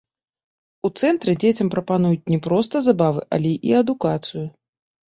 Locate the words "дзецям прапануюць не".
1.43-2.39